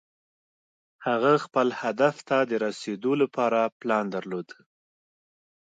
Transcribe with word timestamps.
هغه 1.07 1.31
خپل 1.45 1.67
هدف 1.81 2.15
ته 2.27 2.37
د 2.49 2.51
رسېدو 2.65 3.11
لپاره 3.21 3.59
پلان 3.79 4.05
درلود. 4.15 4.47